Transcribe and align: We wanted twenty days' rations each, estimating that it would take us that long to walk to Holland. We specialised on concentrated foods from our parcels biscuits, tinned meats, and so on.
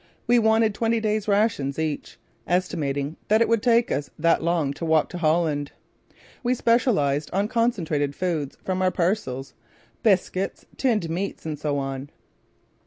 We 0.25 0.39
wanted 0.39 0.73
twenty 0.73 0.99
days' 0.99 1.27
rations 1.27 1.77
each, 1.77 2.17
estimating 2.47 3.17
that 3.27 3.39
it 3.39 3.47
would 3.47 3.61
take 3.61 3.91
us 3.91 4.09
that 4.17 4.41
long 4.41 4.73
to 4.73 4.83
walk 4.83 5.09
to 5.09 5.19
Holland. 5.19 5.73
We 6.41 6.55
specialised 6.55 7.29
on 7.33 7.47
concentrated 7.47 8.15
foods 8.15 8.57
from 8.65 8.81
our 8.81 8.89
parcels 8.89 9.53
biscuits, 10.01 10.65
tinned 10.75 11.07
meats, 11.07 11.45
and 11.45 11.59
so 11.59 11.77
on. 11.77 12.09